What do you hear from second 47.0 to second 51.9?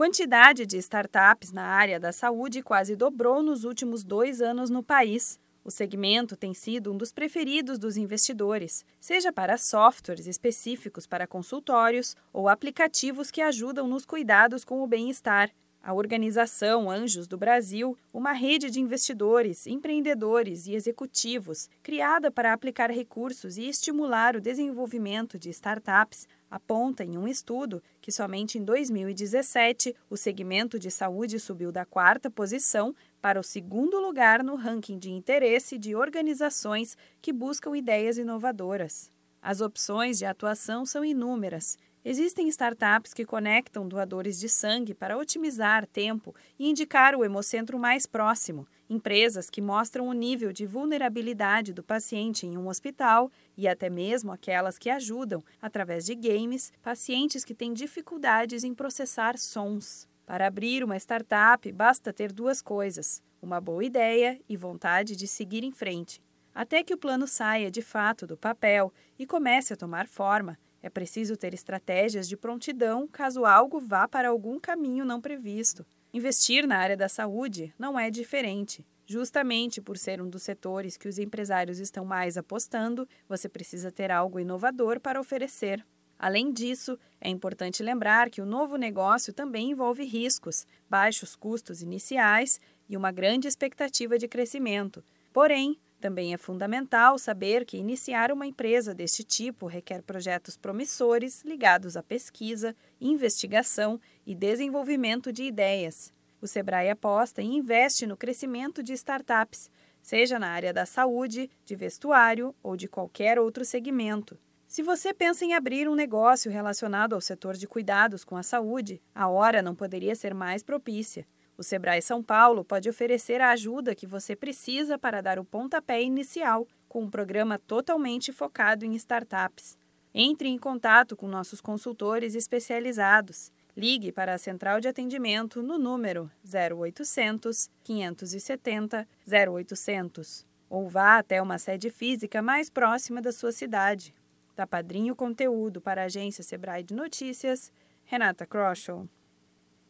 o hemocentro mais próximo, empresas que mostram o nível de vulnerabilidade do